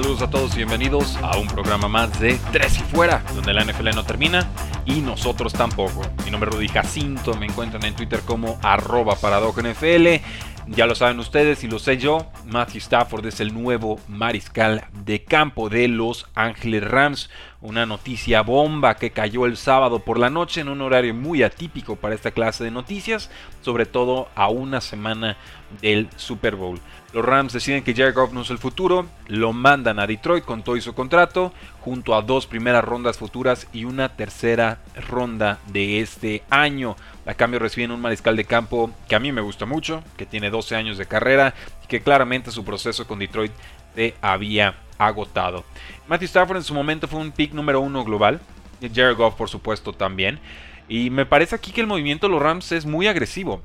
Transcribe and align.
Saludos 0.00 0.22
a 0.22 0.30
todos 0.30 0.54
y 0.54 0.58
bienvenidos 0.58 1.16
a 1.22 1.38
un 1.38 1.48
programa 1.48 1.88
más 1.88 2.20
de 2.20 2.38
Tres 2.52 2.78
y 2.78 2.82
Fuera, 2.82 3.20
donde 3.34 3.52
la 3.52 3.64
NFL 3.64 3.88
no 3.96 4.04
termina 4.04 4.48
y 4.86 5.00
nosotros 5.00 5.52
tampoco. 5.52 6.02
Mi 6.24 6.30
nombre 6.30 6.50
es 6.50 6.54
Rudy 6.54 6.68
Jacinto, 6.68 7.34
me 7.34 7.46
encuentran 7.46 7.84
en 7.84 7.96
Twitter 7.96 8.20
como 8.20 8.60
arroba 8.62 9.16
NFL. 9.16 10.22
Ya 10.70 10.86
lo 10.86 10.94
saben 10.94 11.18
ustedes 11.18 11.64
y 11.64 11.68
lo 11.68 11.78
sé 11.78 11.96
yo, 11.96 12.26
Matthew 12.44 12.78
Stafford 12.78 13.24
es 13.26 13.40
el 13.40 13.54
nuevo 13.54 13.98
mariscal 14.06 14.84
de 15.04 15.24
campo 15.24 15.70
de 15.70 15.88
Los 15.88 16.26
Ángeles 16.34 16.84
Rams. 16.84 17.30
Una 17.60 17.86
noticia 17.86 18.42
bomba 18.42 18.96
que 18.96 19.10
cayó 19.10 19.46
el 19.46 19.56
sábado 19.56 20.00
por 20.00 20.18
la 20.18 20.30
noche 20.30 20.60
en 20.60 20.68
un 20.68 20.82
horario 20.82 21.14
muy 21.14 21.42
atípico 21.42 21.96
para 21.96 22.14
esta 22.14 22.32
clase 22.32 22.64
de 22.64 22.70
noticias, 22.70 23.30
sobre 23.62 23.86
todo 23.86 24.28
a 24.34 24.48
una 24.48 24.80
semana 24.80 25.36
del 25.80 26.08
Super 26.16 26.54
Bowl. 26.54 26.78
Los 27.12 27.24
Rams 27.24 27.54
deciden 27.54 27.82
que 27.82 27.94
Jared 27.94 28.14
Goff 28.14 28.32
no 28.32 28.42
es 28.42 28.50
el 28.50 28.58
futuro, 28.58 29.06
lo 29.26 29.54
mandan 29.54 29.98
a 29.98 30.06
Detroit 30.06 30.44
con 30.44 30.62
todo 30.62 30.76
y 30.76 30.82
su 30.82 30.94
contrato, 30.94 31.52
junto 31.80 32.14
a 32.14 32.20
dos 32.20 32.46
primeras 32.46 32.84
rondas 32.84 33.16
futuras 33.16 33.66
y 33.72 33.84
una 33.84 34.10
tercera 34.10 34.80
ronda 35.08 35.58
de 35.68 36.00
este 36.00 36.42
año. 36.50 36.96
A 37.28 37.34
cambio 37.34 37.60
reciben 37.60 37.90
un 37.90 38.00
mariscal 38.00 38.36
de 38.36 38.46
campo 38.46 38.90
que 39.06 39.14
a 39.14 39.20
mí 39.20 39.32
me 39.32 39.42
gusta 39.42 39.66
mucho, 39.66 40.02
que 40.16 40.24
tiene 40.24 40.48
12 40.48 40.74
años 40.76 40.96
de 40.96 41.04
carrera 41.04 41.52
y 41.84 41.86
que 41.86 42.00
claramente 42.00 42.50
su 42.50 42.64
proceso 42.64 43.06
con 43.06 43.18
Detroit 43.18 43.52
se 43.94 44.14
había 44.22 44.76
agotado. 44.96 45.62
Matthew 46.08 46.24
Stafford 46.24 46.56
en 46.56 46.62
su 46.64 46.72
momento 46.72 47.06
fue 47.06 47.20
un 47.20 47.30
pick 47.30 47.52
número 47.52 47.82
uno 47.82 48.02
global, 48.02 48.40
Jared 48.80 49.14
Goff 49.14 49.34
por 49.34 49.50
supuesto 49.50 49.92
también. 49.92 50.40
Y 50.88 51.10
me 51.10 51.26
parece 51.26 51.54
aquí 51.54 51.70
que 51.70 51.82
el 51.82 51.86
movimiento 51.86 52.28
de 52.28 52.32
los 52.32 52.40
Rams 52.40 52.72
es 52.72 52.86
muy 52.86 53.06
agresivo 53.06 53.60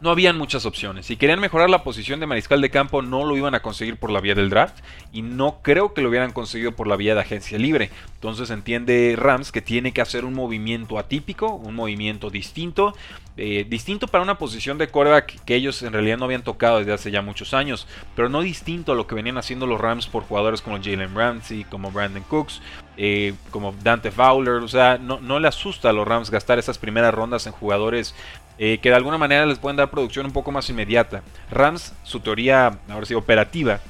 no 0.00 0.10
habían 0.10 0.38
muchas 0.38 0.66
opciones. 0.66 1.06
Si 1.06 1.16
querían 1.16 1.40
mejorar 1.40 1.70
la 1.70 1.82
posición 1.82 2.20
de 2.20 2.26
mariscal 2.26 2.60
de 2.60 2.70
campo, 2.70 3.02
no 3.02 3.24
lo 3.24 3.36
iban 3.36 3.54
a 3.54 3.62
conseguir 3.62 3.96
por 3.96 4.10
la 4.10 4.20
vía 4.20 4.34
del 4.34 4.50
draft 4.50 4.76
y 5.12 5.22
no 5.22 5.60
creo 5.62 5.94
que 5.94 6.02
lo 6.02 6.08
hubieran 6.08 6.32
conseguido 6.32 6.72
por 6.72 6.86
la 6.86 6.96
vía 6.96 7.14
de 7.14 7.20
agencia 7.20 7.58
libre. 7.58 7.90
Entonces 8.14 8.50
entiende 8.50 9.14
Rams 9.16 9.52
que 9.52 9.62
tiene 9.62 9.92
que 9.92 10.00
hacer 10.00 10.24
un 10.24 10.34
movimiento 10.34 10.98
atípico, 10.98 11.54
un 11.54 11.74
movimiento 11.74 12.30
distinto, 12.30 12.94
eh, 13.36 13.66
distinto 13.68 14.08
para 14.08 14.22
una 14.22 14.38
posición 14.38 14.78
de 14.78 14.88
quarterback 14.88 15.44
que 15.44 15.54
ellos 15.54 15.82
en 15.82 15.92
realidad 15.92 16.18
no 16.18 16.24
habían 16.24 16.42
tocado 16.42 16.78
desde 16.78 16.92
hace 16.92 17.10
ya 17.10 17.22
muchos 17.22 17.54
años, 17.54 17.86
pero 18.14 18.28
no 18.28 18.40
distinto 18.40 18.92
a 18.92 18.94
lo 18.94 19.06
que 19.06 19.14
venían 19.14 19.38
haciendo 19.38 19.66
los 19.66 19.80
Rams 19.80 20.06
por 20.06 20.24
jugadores 20.24 20.62
como 20.62 20.78
Jalen 20.78 21.14
Ramsey, 21.14 21.64
como 21.64 21.90
Brandon 21.90 22.24
Cooks, 22.24 22.60
eh, 22.98 23.34
como 23.50 23.74
Dante 23.82 24.10
Fowler. 24.10 24.54
O 24.54 24.68
sea, 24.68 24.98
no, 24.98 25.20
no 25.20 25.40
le 25.40 25.48
asusta 25.48 25.88
a 25.88 25.92
los 25.92 26.06
Rams 26.06 26.30
gastar 26.30 26.58
esas 26.58 26.76
primeras 26.76 27.14
rondas 27.14 27.46
en 27.46 27.52
jugadores 27.52 28.14
eh, 28.58 28.78
que 28.82 28.88
de 28.88 28.96
alguna 28.96 29.18
manera 29.18 29.46
les 29.46 29.60
pueden 29.60 29.76
dar 29.76 29.88
producción 29.88 30.26
un 30.26 30.32
poco 30.32 30.50
más 30.50 30.68
inmediata. 30.68 31.22
Rams, 31.50 31.94
su 32.02 32.18
teoría, 32.20 32.80
ahora 32.88 33.06
sí, 33.06 33.14
operativa, 33.14 33.80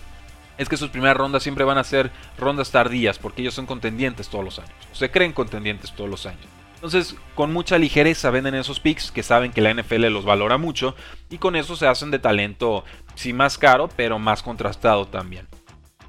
es 0.58 0.68
que 0.68 0.76
sus 0.76 0.90
primeras 0.90 1.16
rondas 1.16 1.42
siempre 1.42 1.64
van 1.64 1.78
a 1.78 1.84
ser 1.84 2.10
rondas 2.36 2.70
tardías, 2.70 3.18
porque 3.18 3.40
ellos 3.40 3.54
son 3.54 3.64
contendientes 3.64 4.28
todos 4.28 4.44
los 4.44 4.58
años, 4.58 4.74
o 4.92 4.94
se 4.94 5.10
creen 5.10 5.32
contendientes 5.32 5.92
todos 5.92 6.10
los 6.10 6.26
años. 6.26 6.46
Entonces, 6.74 7.16
con 7.34 7.52
mucha 7.52 7.78
ligereza 7.78 8.30
venden 8.30 8.54
esos 8.54 8.78
picks 8.78 9.10
que 9.10 9.22
saben 9.22 9.52
que 9.52 9.62
la 9.62 9.72
NFL 9.72 10.06
los 10.08 10.24
valora 10.24 10.58
mucho 10.58 10.94
y 11.28 11.38
con 11.38 11.56
eso 11.56 11.74
se 11.74 11.88
hacen 11.88 12.10
de 12.10 12.20
talento, 12.20 12.84
sí 13.14 13.32
más 13.32 13.58
caro, 13.58 13.88
pero 13.96 14.18
más 14.18 14.42
contrastado 14.42 15.06
también. 15.06 15.48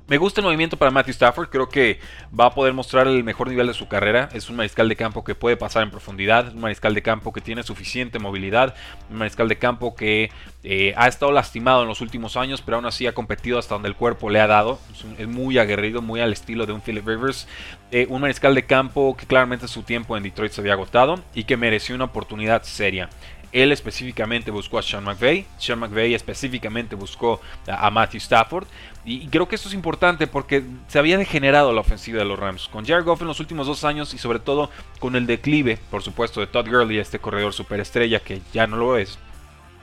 Me 0.09 0.17
gusta 0.17 0.41
el 0.41 0.45
movimiento 0.45 0.75
para 0.75 0.89
Matthew 0.89 1.11
Stafford, 1.11 1.49
creo 1.49 1.69
que 1.69 1.99
va 2.37 2.47
a 2.47 2.55
poder 2.55 2.73
mostrar 2.73 3.07
el 3.07 3.23
mejor 3.23 3.47
nivel 3.47 3.67
de 3.67 3.75
su 3.75 3.87
carrera. 3.87 4.27
Es 4.33 4.49
un 4.49 4.55
mariscal 4.55 4.89
de 4.89 4.95
campo 4.95 5.23
que 5.23 5.35
puede 5.35 5.55
pasar 5.55 5.83
en 5.83 5.91
profundidad, 5.91 6.51
un 6.51 6.61
mariscal 6.61 6.95
de 6.95 7.03
campo 7.03 7.31
que 7.31 7.41
tiene 7.41 7.61
suficiente 7.61 8.17
movilidad, 8.17 8.73
un 9.11 9.17
mariscal 9.17 9.47
de 9.47 9.59
campo 9.59 9.93
que 9.93 10.31
eh, 10.63 10.95
ha 10.97 11.07
estado 11.07 11.31
lastimado 11.31 11.83
en 11.83 11.87
los 11.87 12.01
últimos 12.01 12.37
años, 12.37 12.63
pero 12.63 12.77
aún 12.77 12.87
así 12.87 13.05
ha 13.05 13.13
competido 13.13 13.59
hasta 13.59 13.75
donde 13.75 13.87
el 13.87 13.95
cuerpo 13.95 14.31
le 14.31 14.39
ha 14.39 14.47
dado. 14.47 14.79
Es, 15.19 15.27
muy 15.27 15.59
aguerrido, 15.59 16.01
muy 16.01 16.21
al 16.21 16.33
estilo 16.33 16.65
de 16.65 16.73
un 16.73 16.81
Philip 16.81 17.07
Rivers. 17.07 17.47
Eh, 17.91 18.07
un 18.09 18.21
mariscal 18.21 18.55
de 18.55 18.65
campo 18.65 19.15
que 19.15 19.27
claramente 19.27 19.67
su 19.67 19.83
tiempo 19.83 20.17
en 20.17 20.23
Detroit 20.23 20.53
se 20.53 20.61
había 20.61 20.73
agotado 20.73 21.19
y 21.35 21.43
que 21.43 21.55
mereció 21.55 21.93
una 21.93 22.05
oportunidad 22.05 22.63
seria. 22.63 23.09
Él 23.51 23.71
específicamente 23.71 24.51
buscó 24.51 24.77
a 24.77 24.81
Sean 24.81 25.03
McVay, 25.03 25.45
Sean 25.57 25.79
McVay 25.79 26.13
específicamente 26.13 26.95
buscó 26.95 27.41
a 27.67 27.89
Matthew 27.89 28.19
Stafford. 28.19 28.67
Y 29.05 29.27
creo 29.27 29.47
que 29.47 29.55
esto 29.55 29.69
es 29.69 29.73
importante 29.73 30.27
porque 30.27 30.63
se 30.87 30.99
había 30.99 31.17
degenerado 31.17 31.73
la 31.73 31.81
ofensiva 31.81 32.19
de 32.19 32.25
los 32.25 32.37
Rams. 32.37 32.67
Con 32.67 32.85
Jared 32.85 33.05
Goff 33.05 33.21
en 33.21 33.27
los 33.27 33.39
últimos 33.39 33.65
dos 33.65 33.83
años 33.83 34.13
y 34.13 34.17
sobre 34.17 34.39
todo 34.39 34.69
con 34.99 35.15
el 35.15 35.25
declive, 35.25 35.79
por 35.89 36.03
supuesto, 36.03 36.41
de 36.41 36.47
Todd 36.47 36.67
Gurley, 36.67 36.99
este 36.99 37.19
corredor 37.19 37.53
superestrella 37.53 38.19
que 38.19 38.41
ya 38.53 38.67
no 38.67 38.77
lo 38.77 38.97
es. 38.97 39.17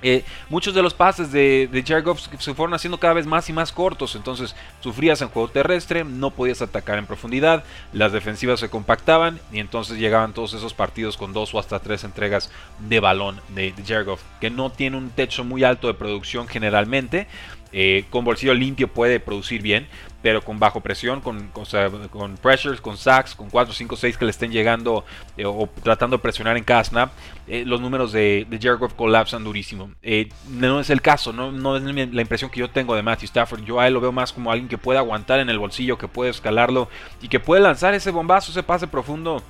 Eh, 0.02 0.24
muchos 0.50 0.74
de 0.74 0.82
los 0.82 0.92
pases 0.92 1.32
de, 1.32 1.68
de 1.72 1.82
se 2.38 2.54
fueron 2.54 2.74
haciendo 2.74 2.98
cada 2.98 3.14
vez 3.14 3.26
más 3.26 3.48
y 3.48 3.52
más 3.52 3.72
cortos, 3.72 4.14
entonces 4.14 4.54
sufrías 4.80 5.22
en 5.22 5.28
juego 5.28 5.48
terrestre, 5.48 6.04
no 6.04 6.30
podías 6.30 6.60
atacar 6.60 6.98
en 6.98 7.06
profundidad, 7.06 7.64
las 7.92 8.12
defensivas 8.12 8.60
se 8.60 8.68
compactaban 8.68 9.40
y 9.50 9.58
entonces 9.58 9.98
llegaban 9.98 10.34
todos 10.34 10.52
esos 10.52 10.74
partidos 10.74 11.16
con 11.16 11.32
dos 11.32 11.54
o 11.54 11.58
hasta 11.58 11.78
tres 11.78 12.04
entregas 12.04 12.50
de 12.78 13.00
balón 13.00 13.40
de, 13.48 13.72
de 13.72 14.16
que 14.40 14.50
no 14.50 14.70
tiene 14.70 14.98
un 14.98 15.10
techo 15.10 15.44
muy 15.44 15.64
alto 15.64 15.86
de 15.86 15.94
producción 15.94 16.46
generalmente, 16.46 17.26
eh, 17.72 18.04
con 18.10 18.24
bolsillo 18.24 18.54
limpio 18.54 18.88
puede 18.88 19.20
producir 19.20 19.62
bien, 19.62 19.86
pero 20.22 20.42
con 20.42 20.58
bajo 20.58 20.80
presión, 20.80 21.20
con, 21.20 21.48
con, 21.48 22.36
pressures, 22.36 22.80
con 22.80 22.96
sacks, 22.96 23.34
con 23.34 23.50
4, 23.50 23.72
5, 23.74 23.96
6 23.96 24.18
que 24.18 24.24
le 24.24 24.30
estén 24.30 24.50
llegando 24.50 25.04
eh, 25.36 25.44
o 25.44 25.68
tratando 25.82 26.16
de 26.16 26.22
presionar 26.22 26.56
en 26.56 26.64
cada 26.64 26.82
snap, 26.84 27.12
eh, 27.46 27.64
los 27.64 27.80
números 27.80 28.12
de, 28.12 28.46
de 28.48 28.58
Jared 28.58 28.78
Goff 28.78 28.94
colapsan 28.94 29.44
durísimo. 29.44 29.90
no 30.50 30.80
es 30.80 30.90
el 30.90 31.02
caso, 31.02 31.32
no, 31.32 31.52
no 31.52 31.76
es 31.76 31.82
la 31.82 32.22
impresión 32.22 32.50
que 32.50 32.60
yo 32.60 32.70
tengo 32.70 32.94
de 32.94 33.02
Matthew 33.02 33.26
Stafford. 33.26 33.62
Yo 33.62 33.78
a 33.80 33.86
él 33.86 33.94
lo 33.94 34.00
veo 34.00 34.12
más 34.12 34.32
como 34.32 34.50
alguien 34.50 34.68
que 34.68 34.78
puede 34.78 34.98
aguantar 34.98 35.40
en 35.40 35.48
el 35.48 35.58
bolsillo, 35.58 35.98
que 35.98 36.08
puede 36.08 36.30
escalarlo 36.30 36.88
y 37.20 37.28
que 37.28 37.40
puede 37.40 37.62
lanzar 37.62 37.94
ese 37.94 38.10
bombazo, 38.10 38.50
ese 38.50 38.62
pase 38.62 38.86
profundo 38.86 39.42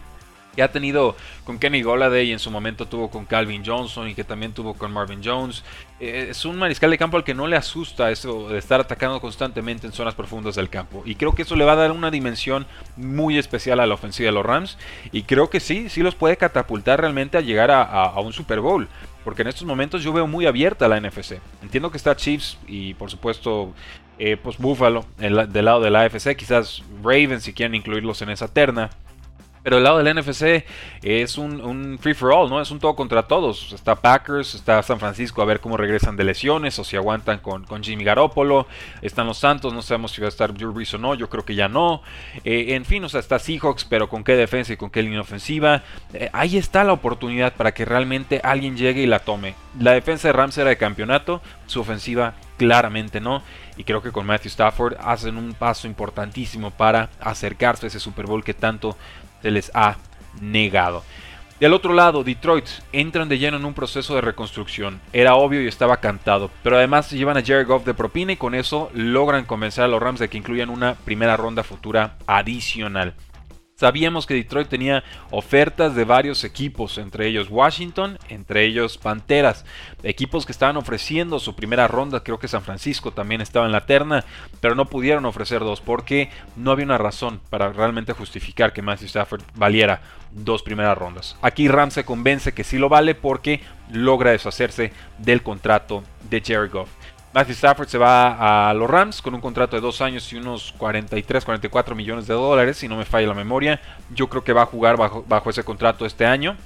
que 0.57 0.63
ha 0.63 0.73
tenido 0.73 1.15
con 1.45 1.59
Kenny 1.59 1.83
Goladay 1.83 2.31
y 2.31 2.33
en 2.33 2.39
su 2.39 2.51
momento 2.51 2.87
tuvo 2.87 3.11
con 3.11 3.27
Calvin 3.27 3.63
Johnson 3.65 4.09
y 4.09 4.15
que 4.15 4.25
también 4.25 4.53
tuvo 4.53 4.75
con 4.75 4.91
Marvin 4.91 5.21
Jones. 5.23 5.63
Eh, 6.01 6.29
es 6.31 6.45
un 6.45 6.59
mariscal 6.59 6.91
de 6.91 6.99
campo 6.99 7.17
al 7.17 7.25
que 7.25 7.35
no 7.35 7.47
le 7.47 7.57
asusta 7.57 8.11
eso 8.11 8.49
de 8.49 8.59
estar 8.59 8.81
atacando 8.81 9.21
constantemente 9.21 9.87
en 9.87 9.93
zonas 9.93 10.15
profundas 10.15 10.57
del 10.57 10.71
campo. 10.71 11.03
Y 11.05 11.15
creo 11.15 11.35
que 11.35 11.43
eso 11.43 11.55
le 11.55 11.65
va 11.65 11.73
a 11.73 11.77
dar 11.77 11.93
una 11.93 12.11
dimensión 12.11 12.67
muy 12.97 13.39
especial 13.39 13.81
a 13.81 13.87
la 13.87 13.95
ofensiva 13.95 14.27
de 14.29 14.33
los 14.33 14.45
Rams. 14.45 14.79
Y 15.13 15.23
creo 15.23 15.51
que 15.51 15.61
sí, 15.61 15.89
sí 15.89 16.03
los 16.03 16.15
puede 16.15 16.37
catapultar 16.37 17.01
realmente 17.01 17.37
a 17.37 17.43
llegar 17.43 17.71
a, 17.71 18.19
un 18.19 18.33
Super 18.33 18.61
Bowl. 18.61 18.89
Porque 19.25 19.43
en 19.43 19.49
estos 19.49 19.65
momentos 19.65 20.03
yo 20.03 20.13
veo 20.13 20.27
muy 20.27 20.47
abierta 20.47 20.89
la 20.89 21.01
NFC. 21.01 21.41
Entiendo 21.63 21.91
que 21.91 21.97
está 21.97 22.17
Chiefs 22.17 22.59
y 22.67 22.95
por 22.95 23.11
supuesto 23.11 23.75
eh, 24.19 24.37
pues 24.37 24.57
Buffalo 24.57 25.05
del 25.19 25.65
lado 25.65 25.81
de 25.81 25.91
la 25.91 26.03
AFC. 26.03 26.37
Quizás 26.37 26.83
Ravens 27.03 27.43
si 27.43 27.53
quieren 27.53 27.75
incluirlos 27.75 28.23
en 28.23 28.31
esa 28.31 28.49
terna. 28.49 28.91
Pero 29.67 29.79
el 29.79 29.83
lado 29.83 30.01
del 30.01 30.15
NFC 30.15 30.65
es 31.03 31.37
un, 31.37 31.99
free 32.01 32.15
for 32.15 32.31
all, 32.31 32.49
¿no? 32.49 32.61
Es 32.61 32.71
un 32.71 32.79
todo 32.79 32.95
contra 32.95 33.25
todos. 33.25 33.73
Está 33.73 33.97
Packers, 33.97 34.55
está 34.55 34.81
San 34.85 35.01
Francisco 35.01 35.43
a 35.43 35.45
ver 35.45 35.59
cómo 35.59 35.77
regresan 35.77 36.17
de 36.17 36.23
lesiones 36.23 36.79
o 36.79 36.85
si 36.85 36.95
aguantan 36.95 37.39
con, 37.39 37.65
con 37.65 37.83
Jimmy 37.83 38.05
Garoppolo. 38.05 38.69
Están 39.03 39.27
los 39.27 39.39
Santos, 39.39 39.75
no 39.75 39.83
sabemos 39.83 40.13
si 40.13 40.21
va 40.21 40.27
a 40.27 40.29
estar 40.29 40.55
Drew 40.55 40.73
Brees 40.73 40.95
o 40.95 40.99
no, 40.99 41.17
yo 41.17 41.29
creo 41.29 41.45
que 41.45 41.57
ya 41.57 41.67
no. 41.67 42.01
Eh, 42.45 42.77
en 42.77 42.85
fin, 42.85 43.03
o 43.03 43.09
sea, 43.09 43.19
está 43.19 43.41
Seahawks, 43.41 43.85
pero 43.85 44.09
con 44.09 44.23
qué 44.23 44.37
defensa 44.37 44.73
y 44.73 44.77
con 44.77 44.89
qué 44.89 45.03
línea 45.03 45.21
ofensiva. 45.21 45.83
Eh, 46.15 46.31
ahí 46.33 46.59
está 46.59 46.85
la 46.85 46.93
oportunidad 46.93 47.53
para 47.55 47.75
que 47.75 47.85
realmente 47.85 48.41
alguien 48.45 48.77
llegue 48.77 49.03
y 49.03 49.07
la 49.07 49.19
tome. 49.19 49.57
La 49.81 49.95
defensa 49.95 50.29
de 50.29 50.33
Rams 50.33 50.57
era 50.59 50.71
de 50.71 50.77
campeonato, 50.77 51.43
su 51.67 51.81
ofensiva 51.81 52.35
claramente 52.57 53.21
no. 53.21 53.43
Y 53.77 53.85
creo 53.85 54.03
que 54.03 54.13
con 54.13 54.27
Matthew 54.27 54.49
Stafford 54.49 54.97
hacen 55.01 55.37
un 55.37 55.55
paso 55.55 55.87
importantísimo 55.87 56.71
para 56.71 57.11
acercarse 57.21 57.87
a 57.87 57.89
ese 57.89 58.01
Super 58.01 58.27
Bowl 58.27 58.45
que 58.45 58.55
tanto 58.55 58.97
se 59.43 59.51
les 59.51 59.71
ha 59.75 59.97
negado. 60.41 61.03
Del 61.61 61.73
otro 61.73 61.95
lado, 61.95 62.23
Detroit 62.23 62.67
entran 62.93 63.31
de 63.31 63.39
lleno 63.39 63.57
en 63.57 63.65
un 63.65 63.73
proceso 63.73 64.15
de 64.15 64.21
reconstrucción. 64.21 65.01
Era 65.15 65.37
obvio 65.37 65.63
y 65.63 65.67
estaba 65.67 65.97
cantado, 65.97 66.51
pero 66.63 66.77
además 66.77 67.11
llevan 67.11 67.39
a 67.39 67.43
Jared 67.43 67.67
Goff 67.67 67.87
de 67.87 67.95
propina 67.95 68.33
y 68.33 68.37
con 68.37 68.55
eso 68.55 68.91
logran 68.93 69.47
convencer 69.47 69.85
a 69.85 69.89
los 69.89 70.03
Rams 70.03 70.21
de 70.21 70.29
que 70.29 70.37
incluyan 70.37 70.69
una 70.69 70.97
primera 70.97 71.35
ronda 71.39 71.65
futura 71.65 72.17
adicional. 72.27 73.15
Sabíamos 73.79 74.25
que 74.25 74.33
Detroit 74.33 74.71
tenía 74.71 75.05
ofertas 75.31 75.95
de 75.95 76.07
varios 76.07 76.45
equipos, 76.45 76.97
entre 76.97 77.27
ellos 77.27 77.49
Washington, 77.51 78.19
entre 78.31 78.65
ellos 78.65 78.97
Panteras, 78.97 79.67
equipos 80.03 80.47
que 80.47 80.53
estaban 80.53 80.79
ofreciendo 80.79 81.39
su 81.39 81.55
primera 81.55 81.87
ronda, 81.87 82.25
creo 82.25 82.39
que 82.39 82.49
San 82.49 82.63
Francisco 82.63 83.13
también 83.13 83.43
estaba 83.43 83.67
en 83.67 83.73
la 83.73 83.85
terna, 83.85 84.25
pero 84.63 84.75
no 84.75 84.87
pudieron 84.87 85.27
ofrecer 85.27 85.61
dos 85.61 85.83
porque 85.83 86.31
no 86.57 86.71
había 86.71 86.87
una 86.87 86.97
razón 86.97 87.39
para 87.51 87.71
realmente 87.71 88.15
justificar 88.15 88.73
que 88.73 88.81
Matthew 88.81 89.09
Stafford 89.09 89.43
valiera 89.57 90.01
dos 90.31 90.63
primeras 90.63 90.97
rondas. 90.97 91.37
Aquí 91.43 91.69
Rams 91.69 91.93
se 91.93 92.07
convence 92.07 92.55
que 92.55 92.65
sí 92.65 92.79
lo 92.79 92.89
vale 92.89 93.15
porque 93.15 93.61
logra 93.93 94.31
deshacerse 94.31 94.91
del 95.19 95.43
contrato 95.43 96.03
de 96.31 96.41
Jerry 96.41 96.71
Goff. 96.71 96.89
Matthew 97.37 97.53
Stafford 97.53 97.89
se 97.89 97.99
va 97.99 98.71
a 98.71 98.73
los 98.73 98.89
Rams 98.89 99.21
con 99.21 99.35
un 99.35 99.43
contrato 99.43 99.77
de 99.77 99.83
dos 99.83 100.01
años 100.01 100.33
y 100.33 100.37
unos 100.37 100.73
43, 100.79 101.45
44 101.45 101.95
millones 101.95 102.27
de 102.27 102.33
dólares, 102.33 102.79
si 102.79 102.89
no 102.89 102.97
me 102.97 103.05
falla 103.05 103.27
la 103.27 103.35
memoria. 103.35 103.79
Yo 104.15 104.31
creo 104.31 104.43
que 104.43 104.55
va 104.55 104.63
a 104.63 104.65
jugar 104.65 104.97
bajo, 104.97 105.51
ese 105.51 105.63
contrato 105.63 106.07
este 106.07 106.25
año. 106.25 106.57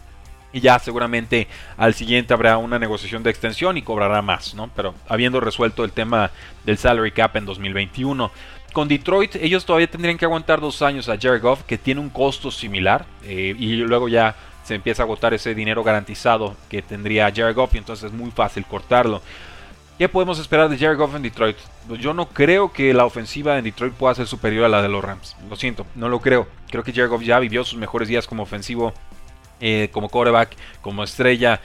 Y 0.53 0.61
ya 0.61 0.79
seguramente 0.79 1.49
al 1.77 1.95
siguiente 1.95 2.35
habrá 2.35 2.57
una 2.57 2.79
negociación 2.79 3.25
de 3.25 3.31
extensión 3.31 3.79
y 3.79 3.83
cobrará 3.83 4.23
más, 4.23 4.55
¿no? 4.55 4.71
Pero 4.77 4.95
habiendo 5.09 5.41
resuelto 5.41 5.83
el 5.83 5.91
tema 5.91 6.31
del 6.65 6.79
salary 6.79 7.11
cap 7.11 7.35
en 7.35 7.47
2021. 7.47 8.31
Con 8.73 8.87
Detroit, 8.87 9.35
ellos 9.43 9.65
todavía 9.65 9.91
tendrían 9.91 10.19
que 10.19 10.25
aguantar 10.25 10.61
dos 10.61 10.83
años 10.83 11.09
a 11.09 11.19
Jared 11.21 11.43
Goff, 11.43 11.65
que 11.65 11.79
tiene 11.79 12.01
un 12.01 12.11
costo 12.11 12.53
similar. 12.53 13.07
Eh, 13.25 13.57
y 13.59 13.75
luego 13.79 14.07
ya 14.07 14.37
se 14.63 14.77
empieza 14.77 15.03
a 15.03 15.07
agotar 15.07 15.35
ese 15.35 15.53
dinero 15.53 15.83
garantizado 15.83 16.55
que 16.69 16.81
tendría 16.81 17.33
Jared 17.35 17.57
Goff, 17.57 17.75
y 17.75 17.79
entonces 17.79 18.13
es 18.13 18.13
muy 18.13 18.31
fácil 18.31 18.65
cortarlo. 18.67 19.21
¿Qué 20.01 20.09
podemos 20.09 20.39
esperar 20.39 20.71
de 20.71 20.79
Jared 20.79 20.97
Goff 20.97 21.15
en 21.15 21.21
Detroit? 21.21 21.59
Yo 21.99 22.15
no 22.15 22.25
creo 22.31 22.73
que 22.73 22.95
la 22.95 23.05
ofensiva 23.05 23.59
en 23.59 23.65
Detroit 23.65 23.93
pueda 23.93 24.15
ser 24.15 24.27
superior 24.27 24.65
a 24.65 24.69
la 24.71 24.81
de 24.81 24.89
los 24.89 25.05
Rams. 25.05 25.37
Lo 25.51 25.57
siento, 25.57 25.85
no 25.95 26.09
lo 26.09 26.21
creo. 26.21 26.49
Creo 26.71 26.83
que 26.83 26.95
Jared 26.95 27.11
Goff 27.11 27.21
ya 27.21 27.39
vivió 27.39 27.65
sus 27.65 27.79
mejores 27.79 28.09
días 28.09 28.27
como 28.27 28.43
ofensivo, 28.43 28.95
eh, 29.61 29.91
como 29.93 30.09
quarterback, 30.09 30.57
como 30.81 31.05
estrella. 31.05 31.61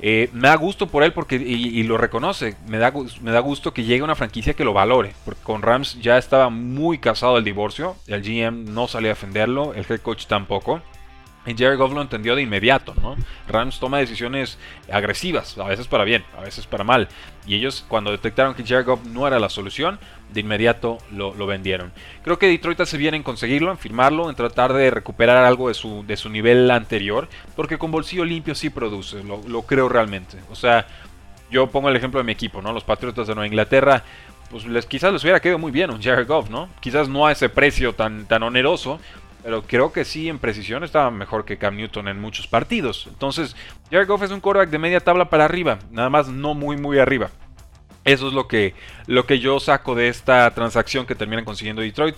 Eh, 0.00 0.28
me 0.34 0.48
da 0.48 0.56
gusto 0.56 0.88
por 0.88 1.02
él 1.02 1.14
porque 1.14 1.36
y, 1.36 1.82
lo 1.84 1.96
reconoce. 1.96 2.56
Me 2.66 2.76
da, 2.76 2.92
me 3.22 3.30
da 3.30 3.40
gusto 3.40 3.72
que 3.72 3.84
llegue 3.84 4.02
una 4.02 4.14
franquicia 4.14 4.52
que 4.52 4.64
lo 4.64 4.74
valore. 4.74 5.14
Porque 5.24 5.42
con 5.42 5.62
Rams 5.62 5.98
ya 5.98 6.18
estaba 6.18 6.50
muy 6.50 6.98
casado 6.98 7.38
el 7.38 7.44
divorcio. 7.44 7.96
El 8.06 8.20
GM 8.20 8.66
no 8.66 8.86
salía 8.86 9.12
a 9.12 9.14
defenderlo. 9.14 9.72
El 9.72 9.86
head 9.88 10.02
coach 10.02 10.26
tampoco. 10.26 10.82
Y 11.48 11.56
Jared 11.56 11.78
Goff 11.78 11.92
lo 11.92 12.02
entendió 12.02 12.36
de 12.36 12.42
inmediato. 12.42 12.94
Rams 13.48 13.80
toma 13.80 13.98
decisiones 13.98 14.58
agresivas, 14.90 15.56
a 15.58 15.64
veces 15.64 15.86
para 15.86 16.04
bien, 16.04 16.24
a 16.36 16.42
veces 16.42 16.66
para 16.66 16.84
mal. 16.84 17.08
Y 17.46 17.54
ellos, 17.54 17.84
cuando 17.88 18.10
detectaron 18.10 18.54
que 18.54 18.64
Jared 18.64 18.84
Goff 18.84 19.04
no 19.04 19.26
era 19.26 19.38
la 19.38 19.48
solución, 19.48 19.98
de 20.32 20.40
inmediato 20.40 20.98
lo, 21.10 21.46
vendieron. 21.46 21.92
Creo 22.22 22.38
que 22.38 22.48
Detroit 22.48 22.80
hace 22.80 22.98
bien 22.98 23.14
en 23.14 23.22
conseguirlo, 23.22 23.70
en 23.70 23.78
firmarlo, 23.78 24.28
en 24.28 24.36
tratar 24.36 24.72
de 24.72 24.90
recuperar 24.90 25.44
algo 25.44 25.68
de 25.68 25.74
su, 25.74 26.04
de 26.06 26.16
su 26.16 26.28
nivel 26.28 26.70
anterior, 26.70 27.28
porque 27.56 27.78
con 27.78 27.90
bolsillo 27.90 28.24
limpio 28.24 28.54
sí 28.54 28.70
produce, 28.70 29.22
lo, 29.24 29.62
creo 29.62 29.88
realmente. 29.88 30.36
O 30.50 30.54
sea, 30.54 30.86
yo 31.50 31.68
pongo 31.68 31.88
el 31.88 31.96
ejemplo 31.96 32.20
de 32.20 32.24
mi 32.24 32.32
equipo, 32.32 32.60
¿no? 32.60 32.72
Los 32.72 32.84
Patriotas 32.84 33.26
de 33.26 33.34
Nueva 33.34 33.46
Inglaterra, 33.46 34.04
pues 34.50 34.86
quizás 34.86 35.12
les 35.12 35.22
hubiera 35.22 35.40
quedado 35.40 35.58
muy 35.58 35.72
bien 35.72 35.90
un 35.90 36.02
Jared 36.02 36.26
Goff, 36.26 36.50
¿no? 36.50 36.68
Quizás 36.80 37.08
no 37.08 37.26
a 37.26 37.32
ese 37.32 37.48
precio 37.48 37.94
tan, 37.94 38.26
tan 38.26 38.42
oneroso, 38.42 39.00
pero 39.42 39.62
creo 39.62 39.92
que 39.92 40.04
sí, 40.04 40.28
en 40.28 40.38
precisión 40.38 40.84
estaba 40.84 41.10
mejor 41.10 41.44
que 41.44 41.58
Cam 41.58 41.76
Newton 41.76 42.08
en 42.08 42.20
muchos 42.20 42.46
partidos. 42.46 43.06
Entonces, 43.08 43.56
Jared 43.90 44.06
Goff 44.06 44.22
es 44.22 44.30
un 44.30 44.40
quarterback 44.40 44.70
de 44.70 44.78
media 44.78 45.00
tabla 45.00 45.30
para 45.30 45.44
arriba, 45.44 45.78
nada 45.90 46.10
más 46.10 46.28
no 46.28 46.54
muy 46.54 46.76
muy 46.76 46.98
arriba. 46.98 47.30
Eso 48.04 48.28
es 48.28 48.34
lo 48.34 48.48
que, 48.48 48.74
lo 49.06 49.26
que 49.26 49.38
yo 49.38 49.60
saco 49.60 49.94
de 49.94 50.08
esta 50.08 50.50
transacción 50.54 51.04
que 51.04 51.14
terminan 51.14 51.44
consiguiendo 51.44 51.82
Detroit. 51.82 52.16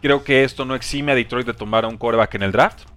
Creo 0.00 0.22
que 0.24 0.44
esto 0.44 0.64
no 0.64 0.74
exime 0.74 1.12
a 1.12 1.14
Detroit 1.14 1.46
de 1.46 1.54
tomar 1.54 1.84
a 1.84 1.88
un 1.88 1.96
quarterback 1.96 2.34
en 2.36 2.42
el 2.44 2.52
draft. 2.52 2.91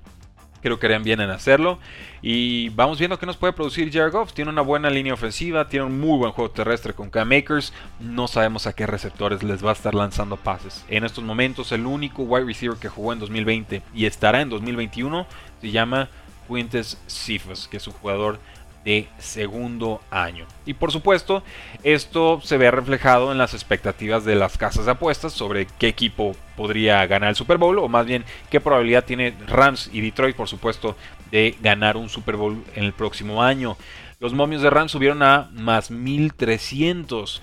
Creo 0.66 0.80
que 0.80 0.88
harían 0.88 1.04
bien 1.04 1.22
en 1.22 1.30
hacerlo. 1.30 1.78
Y 2.24 2.70
vamos 2.70 2.98
viendo 2.98 3.20
qué 3.20 3.28
nos 3.28 3.38
puede 3.38 3.54
producir 3.54 3.94
Jared 3.94 4.12
Goff. 4.12 4.34
Tiene 4.34 4.50
una 4.50 4.64
buena 4.64 4.90
línea 4.90 5.14
ofensiva, 5.14 5.70
tiene 5.70 5.86
un 5.86 6.00
muy 6.00 6.18
buen 6.18 6.32
juego 6.32 6.50
terrestre 6.50 6.96
con 6.96 7.12
Cam 7.12 7.30
Makers. 7.30 7.72
No 8.00 8.28
sabemos 8.28 8.66
a 8.66 8.74
qué 8.74 8.88
receptores 8.88 9.44
les 9.44 9.64
va 9.64 9.70
a 9.70 9.74
estar 9.74 9.94
lanzando 9.94 10.38
pases. 10.38 10.84
En 10.88 11.04
estos 11.04 11.24
momentos, 11.24 11.72
el 11.72 11.86
único 11.86 12.24
wide 12.24 12.48
receiver 12.48 12.80
que 12.80 12.90
jugó 12.90 13.14
en 13.14 13.20
2020 13.20 13.84
y 13.94 14.08
estará 14.08 14.42
en 14.42 14.50
2021 14.50 15.28
se 15.62 15.70
llama 15.70 16.10
Quintes 16.48 17.00
Cephas, 17.06 17.68
que 17.68 17.78
es 17.78 17.86
un 17.86 17.94
jugador 17.94 18.40
de 18.84 19.08
segundo 19.20 20.02
año. 20.10 20.48
Y 20.66 20.74
por 20.74 20.92
supuesto, 20.92 21.44
esto 21.84 22.42
se 22.44 22.58
ve 22.58 22.72
reflejado 22.72 23.32
en 23.32 23.38
las 23.38 23.54
expectativas 23.54 24.26
de 24.26 24.34
las 24.34 24.58
casas 24.58 24.86
de 24.86 24.94
apuestas 24.94 25.32
sobre 25.32 25.68
qué 25.78 25.90
equipo 25.90 26.36
podría 26.56 27.06
ganar 27.07 27.30
el 27.30 27.36
Super 27.36 27.57
Bowl, 27.57 27.80
o 27.80 27.88
más 27.88 28.06
bien 28.06 28.24
qué 28.50 28.60
probabilidad 28.60 29.06
tiene 29.06 29.36
Rams 29.48 29.90
y 29.92 30.02
Detroit, 30.02 30.36
por 30.36 30.48
supuesto, 30.48 30.96
de 31.31 31.56
ganar 31.62 31.98
un 31.98 32.10
Super 32.10 32.36
Bowl 32.36 32.63
en 32.75 32.84
el 32.84 32.94
próximo 32.94 33.44
año. 33.44 33.78
Los 34.19 34.34
momios 34.34 34.62
de 34.62 34.69
Rams 34.69 34.92
subieron 34.92 35.22
a 35.24 35.50
más 35.54 35.92
1300. 35.92 37.42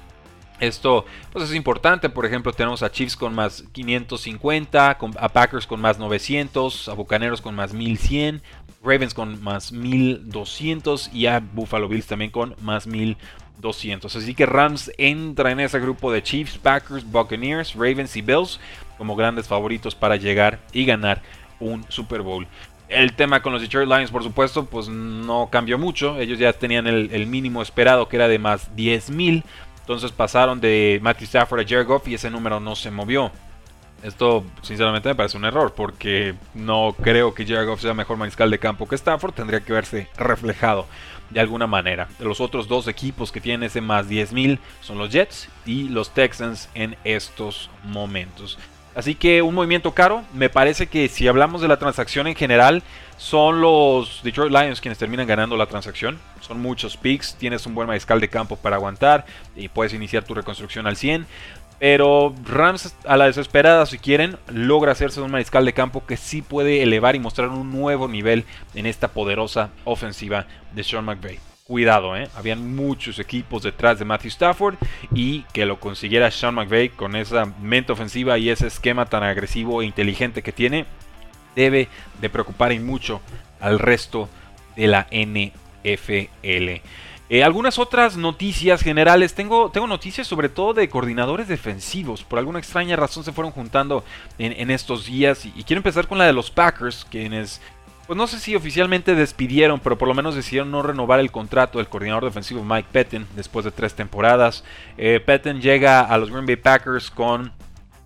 Esto 0.61 1.05
pues 1.33 1.51
es 1.51 1.57
importante, 1.57 2.09
por 2.09 2.25
ejemplo 2.25 2.53
tenemos 2.53 2.85
a 2.85 2.93
Chiefs 2.93 3.17
con 3.17 3.35
más 3.35 3.65
550, 3.73 4.91
a 5.19 5.29
Packers 5.29 5.67
con 5.67 5.81
más 5.81 5.99
900, 5.99 6.89
a 6.89 6.93
Bucaneros 6.95 7.41
con 7.41 7.57
más 7.57 7.73
1100, 7.73 8.43
Ravens 8.81 9.13
con 9.13 9.43
más 9.43 9.73
1200 9.73 11.11
y 11.13 11.27
a 11.27 11.41
Buffalo 11.41 11.89
Bills 11.89 12.07
también 12.07 12.31
con 12.31 12.55
más 12.61 12.87
1200. 12.87 13.42
Así 13.65 14.35
que 14.35 14.47
Rams 14.47 14.91
entra 14.99 15.53
en 15.53 15.61
ese 15.61 15.79
grupo 15.79 16.11
de 16.11 16.23
Chiefs, 16.23 16.59
Packers, 16.59 17.05
Buccaneers, 17.05 17.75
Ravens 17.75 18.17
y 18.17 18.23
Bills 18.23 18.59
como 18.99 19.15
grandes 19.15 19.47
favoritos 19.47 19.95
para 19.95 20.17
llegar 20.17 20.59
y 20.73 20.85
ganar 20.85 21.23
un 21.61 21.85
Super 21.89 22.23
Bowl. 22.23 22.47
El 22.89 23.15
tema 23.15 23.41
con 23.41 23.53
los 23.53 23.63
Detroit 23.63 23.89
Lions, 23.89 24.11
por 24.11 24.23
supuesto, 24.23 24.67
pues 24.67 24.89
no 24.89 25.49
cambió 25.51 25.79
mucho. 25.79 26.19
Ellos 26.19 26.39
ya 26.39 26.53
tenían 26.53 26.87
el, 26.87 27.27
mínimo 27.27 27.63
esperado 27.63 28.09
que 28.09 28.17
era 28.17 28.29
de 28.29 28.39
más 28.39 28.71
10.000. 28.77 29.45
Entonces 29.81 30.13
pasaron 30.13 30.61
de 30.61 31.01
Matthew 31.03 31.25
Stafford 31.25 31.61
a 31.61 31.65
Jared 31.67 31.87
Goff 31.87 32.07
y 32.09 32.15
ese 32.15 32.31
número 32.31 32.61
no 32.61 32.77
se 32.77 32.91
movió. 32.91 33.33
Esto 34.03 34.45
sinceramente 34.63 35.09
me 35.09 35.15
parece 35.15 35.37
un 35.37 35.45
error 35.45 35.75
porque 35.77 36.35
no 36.55 36.95
creo 37.01 37.35
que 37.35 37.47
Jared 37.47 37.67
Goff 37.67 37.83
sea 37.83 37.95
mejor 37.95 38.17
mariscal 38.17 38.51
de 38.51 38.59
campo 38.59 38.89
que 38.89 38.97
Stafford, 38.97 39.33
tendría 39.33 39.61
que 39.61 39.73
verse 39.73 40.09
reflejado 40.17 40.87
de 41.31 41.41
alguna 41.41 41.67
manera. 41.67 42.09
Los 42.19 42.41
otros 42.41 42.69
dos 42.69 42.89
equipos 42.89 43.31
que 43.31 43.41
tienen 43.41 43.63
ese 43.65 43.81
más 43.81 44.09
10.000 44.09 44.59
son 44.81 44.99
los 44.99 45.11
Jets 45.11 45.49
y 45.65 45.89
los 45.89 46.11
Texans 46.11 46.69
en 46.75 46.97
estos 47.05 47.71
momentos. 47.85 48.59
Así 48.95 49.15
que 49.15 49.41
un 49.41 49.55
movimiento 49.55 49.93
caro. 49.93 50.23
Me 50.35 50.51
parece 50.51 50.87
que 50.87 51.09
si 51.09 51.27
hablamos 51.27 51.63
de 51.63 51.69
la 51.69 51.79
transacción 51.79 52.27
en 52.27 52.35
general, 52.35 52.83
son 53.17 53.61
los 53.63 54.21
Detroit 54.23 54.53
Lions 54.53 54.81
quienes 54.81 54.99
terminan 54.99 55.27
ganando 55.27 55.57
la 55.57 55.67
transacción. 55.67 56.19
Son 56.41 56.61
muchos 56.61 56.97
picks, 56.97 57.35
tienes 57.37 57.65
un 57.67 57.75
buen 57.75 57.89
mariscal 57.89 58.21
de 58.21 58.29
campo 58.29 58.57
para 58.57 58.77
aguantar 58.77 59.25
y 59.57 59.69
puedes 59.69 59.95
iniciar 59.95 60.25
tu 60.25 60.35
reconstrucción 60.35 60.87
al 60.87 60.97
100. 60.97 61.27
Pero 61.83 62.33
Rams 62.45 62.95
a 63.09 63.17
la 63.17 63.25
desesperada, 63.25 63.87
si 63.87 63.99
quieren, 63.99 64.39
logra 64.47 64.93
hacerse 64.93 65.21
un 65.21 65.33
mariscal 65.33 65.65
de 65.65 65.73
campo 65.73 66.07
que 66.07 66.17
sí 66.17 66.41
puede 66.41 66.81
elevar 66.81 67.17
y 67.17 67.19
mostrar 67.19 67.49
un 67.49 67.73
nuevo 67.73 68.07
nivel 68.07 68.45
en 68.77 68.87
esta 68.87 69.09
poderosa 69.09 69.71
ofensiva 69.83 70.47
de 70.77 70.85
Sean 70.85 71.05
McVay. 71.05 71.41
Cuidado, 71.65 72.17
¿eh? 72.17 72.29
habían 72.37 72.77
muchos 72.77 73.19
equipos 73.19 73.65
detrás 73.65 73.99
de 73.99 74.05
Matthew 74.05 74.29
Stafford 74.29 74.77
y 75.13 75.43
que 75.53 75.67
lo 75.67 75.81
consiguiera 75.81 76.31
Sean 76.31 76.55
McVay 76.55 76.91
con 76.91 77.17
esa 77.17 77.47
mente 77.47 77.91
ofensiva 77.91 78.39
y 78.39 78.51
ese 78.51 78.69
esquema 78.69 79.07
tan 79.07 79.25
agresivo 79.25 79.83
e 79.83 79.87
inteligente 79.87 80.43
que 80.43 80.53
tiene, 80.53 80.87
debe 81.57 81.89
de 82.21 82.31
preocupar 82.31 82.71
y 82.71 82.79
mucho 82.79 83.21
al 83.59 83.81
resto 83.81 84.29
de 84.77 84.87
la 84.87 85.09
NFL. 85.11 86.81
Eh, 87.33 87.43
algunas 87.43 87.79
otras 87.79 88.19
noticias 88.19 88.83
generales. 88.83 89.33
Tengo, 89.33 89.71
tengo 89.71 89.87
noticias 89.87 90.27
sobre 90.27 90.51
todo 90.51 90.75
de 90.75 90.91
coordinadores 90.91 91.49
defensivos. 91.49 92.25
Por 92.25 92.39
alguna 92.39 92.59
extraña 92.59 92.95
razón 92.95 93.25
se 93.25 93.33
fueron 93.33 93.53
juntando 93.53 94.05
en, 94.37 94.71
estos 94.71 95.07
días. 95.07 95.47
Y, 95.47 95.65
quiero 95.65 95.79
empezar 95.79 96.07
con 96.07 96.19
la 96.19 96.27
de 96.27 96.35
los 96.35 96.51
Packers, 96.51 97.07
quienes, 97.11 97.63
pues 98.07 98.19
no 98.19 98.27
sé 98.27 98.39
si 98.39 98.55
oficialmente 98.55 99.15
despidieron, 99.15 99.81
pero 99.81 99.97
por 99.97 100.09
lo 100.09 100.15
menos 100.15 100.35
decidieron 100.35 100.71
no 100.71 100.83
renovar 100.83 101.21
el 101.21 101.31
contrato 101.31 101.79
del 101.79 101.89
coordinador 101.89 102.27
defensivo 102.27 102.63
Mike 102.63 102.89
Pettin 102.93 103.27
después 103.35 103.65
de 103.65 103.71
tres 103.71 103.95
temporadas. 103.95 104.63
Eh, 104.99 105.19
Pettin 105.25 105.63
llega 105.63 106.03
a 106.03 106.19
los 106.19 106.31
Green 106.31 106.45
Bay 106.45 106.57
Packers 106.57 107.11
con 107.11 107.51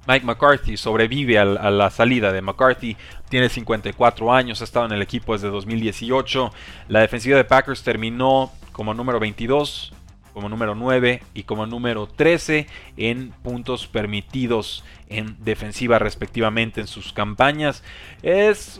Mike 0.06 0.25
McCarthy 0.25 0.76
sobrevive 0.76 1.38
a, 1.38 1.45
la 1.45 1.90
salida 1.90 2.33
de 2.33 2.40
McCarthy, 2.40 2.97
tiene 3.28 3.49
54 3.49 4.33
años, 4.33 4.61
ha 4.61 4.64
estado 4.64 4.87
en 4.87 4.92
el 4.92 5.02
equipo 5.02 5.33
desde 5.33 5.49
2018. 5.49 6.52
La 6.87 7.00
defensiva 7.00 7.37
de 7.37 7.45
Packers 7.45 7.83
terminó 7.83 8.52
como 8.76 8.92
número 8.92 9.18
22, 9.18 9.95
como 10.35 10.50
número 10.50 10.75
9 10.75 11.23
y 11.33 11.45
como 11.45 11.64
número 11.64 12.06
13 12.06 12.66
en 12.99 13.30
puntos 13.42 13.87
permitidos 13.87 14.85
en 15.09 15.35
defensiva 15.42 15.99
respectivamente 15.99 16.83
en 16.83 16.87
sus 16.87 17.14
campañas. 17.14 17.83
Es 18.23 18.78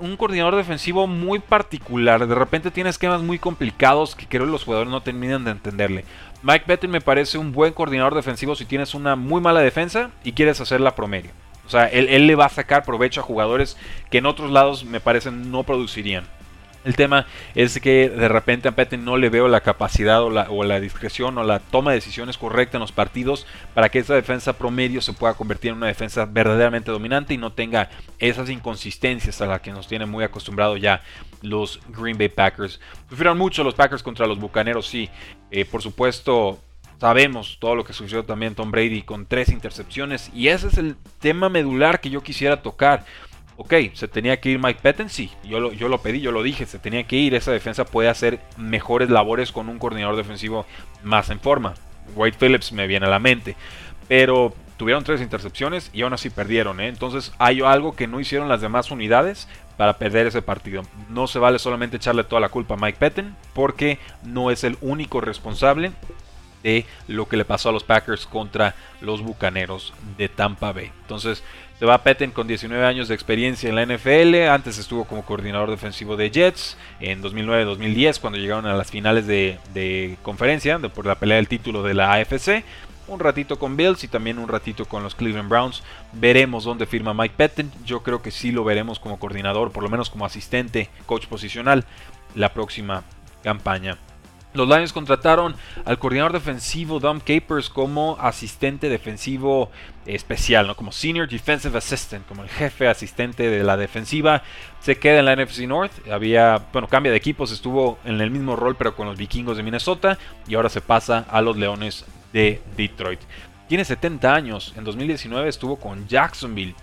un, 0.00 0.16
coordinador 0.16 0.56
defensivo 0.56 1.06
muy 1.06 1.38
particular. 1.38 2.26
De 2.26 2.34
repente 2.34 2.72
tiene 2.72 2.90
esquemas 2.90 3.22
muy 3.22 3.38
complicados 3.38 4.16
que 4.16 4.26
creo 4.26 4.46
que 4.46 4.50
los 4.50 4.64
jugadores 4.64 4.90
no 4.90 5.00
terminan 5.00 5.44
de 5.44 5.52
entenderle. 5.52 6.04
Mike 6.42 6.64
Pettin 6.66 6.90
me 6.90 7.00
parece 7.00 7.38
un 7.38 7.52
buen 7.52 7.72
coordinador 7.72 8.16
defensivo 8.16 8.56
si 8.56 8.64
tienes 8.64 8.94
una 8.94 9.14
muy 9.14 9.40
mala 9.40 9.60
defensa 9.60 10.10
y 10.24 10.32
quieres 10.32 10.60
hacerla 10.60 10.96
promedio. 10.96 11.30
O 11.64 11.70
sea, 11.70 11.86
él, 11.86 12.08
él 12.08 12.26
le 12.26 12.34
va 12.34 12.46
a 12.46 12.48
sacar 12.48 12.82
provecho 12.82 13.20
a 13.20 13.24
jugadores 13.24 13.76
que 14.10 14.18
en 14.18 14.26
otros 14.26 14.50
lados 14.50 14.84
me 14.84 14.98
parecen 14.98 15.52
no 15.52 15.62
producirían. 15.62 16.24
El 16.82 16.96
tema 16.96 17.26
es 17.54 17.78
que 17.78 18.08
de 18.08 18.28
repente 18.28 18.68
a 18.68 18.72
Petten 18.72 19.04
no 19.04 19.18
le 19.18 19.28
veo 19.28 19.48
la 19.48 19.60
capacidad 19.60 20.22
o 20.22 20.30
la, 20.30 20.80
discreción 20.80 21.36
o 21.36 21.44
la 21.44 21.58
toma 21.58 21.90
de 21.90 21.96
decisiones 21.96 22.38
correcta 22.38 22.78
en 22.78 22.80
los 22.80 22.92
partidos 22.92 23.46
para 23.74 23.90
que 23.90 23.98
esa 23.98 24.14
defensa 24.14 24.54
promedio 24.54 25.02
se 25.02 25.12
pueda 25.12 25.34
convertir 25.34 25.72
en 25.72 25.76
una 25.76 25.88
defensa 25.88 26.24
verdaderamente 26.24 26.90
dominante 26.90 27.34
y 27.34 27.38
no 27.38 27.52
tenga 27.52 27.90
esas 28.18 28.48
inconsistencias 28.48 29.42
a 29.42 29.46
las 29.46 29.60
que 29.60 29.72
nos 29.72 29.88
tienen 29.88 30.08
muy 30.08 30.24
acostumbrados 30.24 30.80
ya 30.80 31.02
los 31.42 31.80
Green 31.88 32.16
Bay 32.16 32.30
Packers. 32.30 32.80
Sufrieron 33.10 33.36
mucho 33.36 33.62
los 33.62 33.74
Packers 33.74 34.02
contra 34.02 34.26
los 34.26 34.38
Bucaneros, 34.38 34.86
sí. 34.86 35.10
Eh, 35.50 35.66
por 35.66 35.82
supuesto, 35.82 36.58
sabemos 36.98 37.58
todo 37.60 37.74
lo 37.74 37.84
que 37.84 37.92
sucedió 37.92 38.24
también 38.24 38.54
Tom 38.54 38.70
Brady 38.70 39.02
con 39.02 39.26
tres 39.26 39.50
intercepciones 39.50 40.30
y 40.34 40.48
ese 40.48 40.68
es 40.68 40.78
el 40.78 40.96
tema 41.18 41.50
medular 41.50 42.00
que 42.00 42.08
yo 42.08 42.22
quisiera 42.22 42.62
tocar 42.62 43.04
ok, 43.60 43.74
se 43.92 44.08
tenía 44.08 44.40
que 44.40 44.48
ir 44.48 44.58
Mike 44.58 44.80
Petten, 44.82 45.10
sí, 45.10 45.30
yo 45.44 45.60
lo, 45.60 45.70
yo 45.74 45.88
lo 45.88 46.00
pedí, 46.00 46.22
yo 46.22 46.32
lo 46.32 46.42
dije, 46.42 46.64
se 46.64 46.78
tenía 46.78 47.04
que 47.04 47.16
ir, 47.16 47.34
esa 47.34 47.52
defensa 47.52 47.84
puede 47.84 48.08
hacer 48.08 48.40
mejores 48.56 49.10
labores 49.10 49.52
con 49.52 49.68
un 49.68 49.78
coordinador 49.78 50.16
defensivo 50.16 50.64
más 51.02 51.28
en 51.28 51.40
forma. 51.40 51.74
Wade 52.16 52.38
Phillips 52.40 52.72
me 52.72 52.86
viene 52.86 53.04
a 53.04 53.10
la 53.10 53.18
mente, 53.18 53.56
pero 54.08 54.54
tuvieron 54.78 55.04
tres 55.04 55.20
intercepciones 55.20 55.90
y 55.92 56.00
aún 56.00 56.14
así 56.14 56.30
perdieron, 56.30 56.80
¿eh? 56.80 56.88
entonces 56.88 57.34
hay 57.36 57.60
algo 57.60 57.94
que 57.94 58.06
no 58.06 58.18
hicieron 58.18 58.48
las 58.48 58.62
demás 58.62 58.90
unidades 58.90 59.46
para 59.76 59.98
perder 59.98 60.26
ese 60.26 60.40
partido. 60.40 60.82
No 61.10 61.26
se 61.26 61.38
vale 61.38 61.58
solamente 61.58 61.98
echarle 61.98 62.24
toda 62.24 62.40
la 62.40 62.48
culpa 62.48 62.74
a 62.74 62.78
Mike 62.78 62.98
Petten, 62.98 63.36
porque 63.52 63.98
no 64.24 64.50
es 64.50 64.64
el 64.64 64.78
único 64.80 65.20
responsable 65.20 65.92
de 66.62 66.86
lo 67.08 67.28
que 67.28 67.36
le 67.36 67.44
pasó 67.44 67.68
a 67.68 67.72
los 67.72 67.84
Packers 67.84 68.26
contra 68.26 68.74
los 69.00 69.22
Bucaneros 69.22 69.92
de 70.16 70.28
Tampa 70.28 70.72
Bay. 70.72 70.90
Entonces, 71.02 71.42
se 71.80 71.86
va 71.86 72.02
Petten 72.02 72.30
con 72.30 72.46
19 72.46 72.84
años 72.84 73.08
de 73.08 73.14
experiencia 73.14 73.70
en 73.70 73.74
la 73.74 73.86
NFL. 73.86 74.50
Antes 74.50 74.76
estuvo 74.76 75.06
como 75.06 75.24
coordinador 75.24 75.70
defensivo 75.70 76.14
de 76.14 76.30
Jets 76.30 76.76
en 77.00 77.22
2009-2010 77.22 78.20
cuando 78.20 78.38
llegaron 78.38 78.66
a 78.66 78.74
las 78.74 78.90
finales 78.90 79.26
de, 79.26 80.18
conferencia 80.22 80.78
por 80.78 81.06
la 81.06 81.14
pelea 81.14 81.36
del 81.36 81.48
título 81.48 81.82
de 81.82 81.94
la 81.94 82.12
AFC. 82.12 82.64
Un 83.08 83.18
ratito 83.18 83.58
con 83.58 83.78
Bills 83.78 84.04
y 84.04 84.08
también 84.08 84.38
un 84.38 84.48
ratito 84.48 84.84
con 84.84 85.02
los 85.02 85.14
Cleveland 85.14 85.48
Browns. 85.48 85.82
Veremos 86.12 86.64
dónde 86.64 86.84
firma 86.84 87.14
Mike 87.14 87.34
Petten. 87.38 87.72
Yo 87.86 88.02
creo 88.02 88.20
que 88.20 88.30
sí 88.30 88.52
lo 88.52 88.62
veremos 88.62 89.00
como 89.00 89.18
coordinador, 89.18 89.72
por 89.72 89.82
lo 89.82 89.88
menos 89.88 90.10
como 90.10 90.26
asistente, 90.26 90.90
coach 91.06 91.28
posicional, 91.28 91.86
la 92.34 92.52
próxima 92.52 93.04
campaña. 93.42 93.96
Los 94.52 94.66
Lions 94.68 94.92
contrataron 94.92 95.54
al 95.84 95.98
coordinador 95.98 96.32
defensivo 96.32 96.98
Dom 96.98 97.20
Capers 97.20 97.70
como 97.70 98.16
asistente 98.20 98.88
defensivo 98.88 99.70
especial, 100.06 100.66
¿no? 100.66 100.74
como 100.74 100.90
Senior 100.90 101.28
Defensive 101.28 101.78
Assistant, 101.78 102.26
como 102.26 102.42
el 102.42 102.48
jefe 102.48 102.88
asistente 102.88 103.48
de 103.48 103.62
la 103.62 103.76
defensiva. 103.76 104.42
Se 104.80 104.98
queda 104.98 105.20
en 105.20 105.26
la 105.26 105.36
NFC 105.36 105.60
North. 105.68 105.92
Había, 106.08 106.66
bueno, 106.72 106.88
cambia 106.88 107.12
de 107.12 107.18
equipos, 107.18 107.52
estuvo 107.52 107.98
en 108.04 108.20
el 108.20 108.30
mismo 108.30 108.56
rol 108.56 108.74
pero 108.76 108.96
con 108.96 109.06
los 109.06 109.16
vikingos 109.16 109.56
de 109.56 109.62
Minnesota 109.62 110.18
y 110.48 110.54
ahora 110.54 110.68
se 110.68 110.80
pasa 110.80 111.26
a 111.30 111.40
los 111.42 111.56
Leones 111.56 112.04
de 112.32 112.60
Detroit. 112.76 113.20
Tiene 113.68 113.84
70 113.84 114.34
años, 114.34 114.74
en 114.76 114.82
2019 114.82 115.48
estuvo 115.48 115.76
con 115.76 116.08
Jacksonville. 116.08 116.74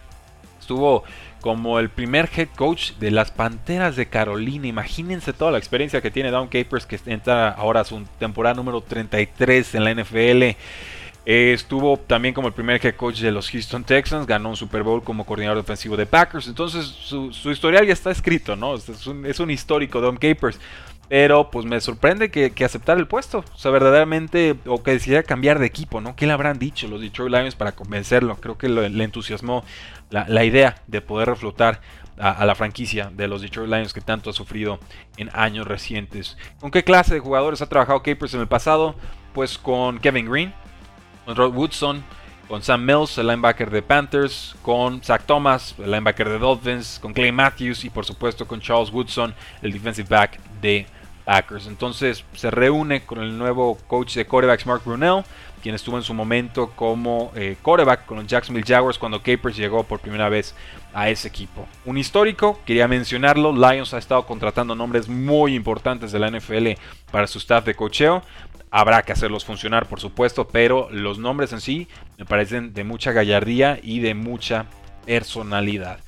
Estuvo 0.67 1.05
como 1.39 1.79
el 1.79 1.87
primer 1.87 2.29
head 2.35 2.49
coach 2.57 2.91
de 2.99 3.09
las 3.09 3.31
Panteras 3.31 3.95
de 3.95 4.07
Carolina. 4.07 4.67
Imagínense 4.67 5.31
toda 5.31 5.49
la 5.49 5.59
experiencia 5.59 6.01
que 6.01 6.11
tiene 6.11 6.29
Down 6.29 6.49
Capers, 6.49 6.85
que 6.85 6.99
entra 7.05 7.47
ahora 7.51 7.79
a 7.79 7.83
su 7.85 8.03
temporada 8.19 8.53
número 8.55 8.81
33 8.81 9.75
en 9.75 9.83
la 9.85 9.93
NFL. 9.93 10.43
Eh, 10.43 10.55
estuvo 11.25 11.95
también 11.95 12.33
como 12.33 12.49
el 12.49 12.53
primer 12.53 12.85
head 12.85 12.95
coach 12.95 13.21
de 13.21 13.31
los 13.31 13.49
Houston 13.49 13.85
Texans, 13.85 14.27
ganó 14.27 14.49
un 14.49 14.57
Super 14.57 14.83
Bowl 14.83 15.01
como 15.01 15.25
coordinador 15.25 15.55
defensivo 15.55 15.95
de 15.95 16.05
Packers. 16.05 16.49
Entonces 16.49 16.85
su, 16.85 17.31
historial 17.49 17.87
ya 17.87 17.93
está 17.93 18.11
escrito, 18.11 18.57
¿no? 18.57 18.75
Es 18.75 19.07
un, 19.07 19.25
es 19.25 19.39
un 19.39 19.49
histórico 19.49 20.01
Don 20.01 20.17
Capers. 20.17 20.59
Pero 21.09 21.49
pues 21.51 21.65
me 21.65 21.79
sorprende 21.79 22.29
que, 22.29 22.51
que 22.51 22.65
aceptara 22.65 22.99
el 22.99 23.07
puesto. 23.07 23.45
O 23.53 23.57
sea, 23.57 23.71
verdaderamente, 23.71 24.55
o 24.65 24.83
que 24.83 24.91
decidiera 24.91 25.23
cambiar 25.23 25.59
de 25.59 25.65
equipo, 25.65 26.01
¿no? 26.01 26.15
¿Qué 26.15 26.27
le 26.27 26.33
habrán 26.33 26.59
dicho 26.59 26.87
los 26.87 27.01
Detroit 27.01 27.31
Lions 27.31 27.55
para 27.55 27.71
convencerlo? 27.73 28.35
Creo 28.37 28.57
que 28.57 28.67
le 28.67 29.03
entusiasmó 29.03 29.63
la, 30.09 30.45
idea 30.45 30.81
de 30.87 31.01
poder 31.01 31.29
reflotar 31.29 31.81
a, 32.17 32.45
la 32.45 32.55
franquicia 32.55 33.11
de 33.13 33.27
los 33.27 33.41
Detroit 33.41 33.69
Lions 33.69 33.93
que 33.93 34.01
tanto 34.01 34.29
ha 34.29 34.33
sufrido 34.33 34.79
en 35.17 35.29
años 35.33 35.67
recientes. 35.67 36.37
¿Con 36.59 36.71
qué 36.71 36.83
clase 36.83 37.13
de 37.13 37.19
jugadores 37.19 37.61
ha 37.61 37.69
trabajado 37.69 38.01
Capers 38.03 38.33
en 38.33 38.41
el 38.41 38.47
pasado? 38.47 38.95
Pues 39.33 39.57
con 39.57 39.99
Kevin 39.99 40.29
Green, 40.29 40.53
con 41.25 41.35
Rod 41.35 41.53
Woodson, 41.53 42.03
con 42.47 42.63
Sam 42.63 42.85
Mills, 42.85 43.17
el 43.17 43.27
linebacker 43.27 43.69
de 43.69 43.81
Panthers, 43.81 44.55
con 44.61 45.03
Zach 45.03 45.23
Thomas, 45.25 45.75
el 45.77 45.91
linebacker 45.91 46.29
de 46.29 46.39
Dolphins, 46.39 46.99
con 47.01 47.13
Clay 47.13 47.31
Matthews 47.31 47.83
y 47.83 47.89
por 47.89 48.05
supuesto 48.05 48.47
con 48.47 48.61
Charles 48.61 48.91
Woodson, 48.91 49.35
el 49.61 49.73
defensive 49.73 50.07
back 50.09 50.39
de 50.61 50.87
Packers. 51.27 51.67
Entonces 51.67 52.23
se 52.33 52.49
reúne 52.49 53.03
con 53.03 53.19
el 53.19 53.37
nuevo 53.37 53.77
coach 53.87 54.15
de 54.15 54.25
quarterbacks 54.25 54.65
Mark 54.65 54.81
Brunell 54.85 55.25
quien 55.61 55.75
estuvo 55.75 55.97
en 55.97 56.03
su 56.03 56.13
momento 56.13 56.71
como 56.75 57.31
eh, 57.35 57.57
quarterback 57.61 58.05
con 58.05 58.17
los 58.17 58.27
Jacksonville 58.27 58.65
Jaguars 58.65 58.97
cuando 58.97 59.21
Capers 59.21 59.57
llegó 59.57 59.83
por 59.83 59.99
primera 59.99 60.29
vez 60.29 60.55
a 60.93 61.09
ese 61.09 61.27
equipo. 61.27 61.67
Un 61.85 61.97
histórico, 61.97 62.59
quería 62.65 62.87
mencionarlo, 62.87 63.51
Lions 63.51 63.93
ha 63.93 63.97
estado 63.97 64.25
contratando 64.25 64.75
nombres 64.75 65.09
muy 65.09 65.55
importantes 65.55 66.11
de 66.11 66.19
la 66.19 66.31
NFL 66.31 66.79
para 67.11 67.27
su 67.27 67.39
staff 67.39 67.65
de 67.65 67.75
cocheo. 67.75 68.23
Habrá 68.69 69.01
que 69.01 69.11
hacerlos 69.11 69.45
funcionar, 69.45 69.87
por 69.87 69.99
supuesto, 69.99 70.47
pero 70.47 70.89
los 70.91 71.17
nombres 71.17 71.53
en 71.53 71.61
sí 71.61 71.87
me 72.17 72.25
parecen 72.25 72.73
de 72.73 72.83
mucha 72.83 73.11
gallardía 73.11 73.79
y 73.81 73.99
de 73.99 74.13
mucha 74.13 74.65
personalidad. 75.05 75.99